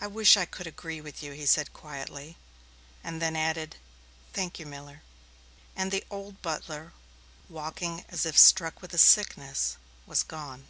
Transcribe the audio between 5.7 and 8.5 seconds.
And the old butler, walking as if